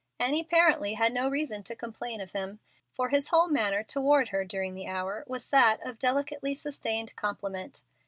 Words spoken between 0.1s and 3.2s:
Annie apparently had no reason to complain of him, for